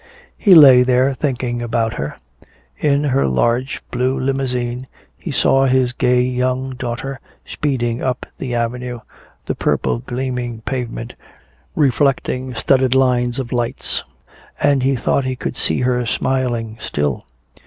[0.35, 2.17] He lay there thinking about her.
[2.79, 9.01] In her large blue limousine he saw his gay young daughter speeding up the Avenue,
[9.45, 11.13] the purple gleaming pavement
[11.75, 14.03] reflecting studded lines of lights.
[14.59, 17.23] And he thought he could see her smiling still.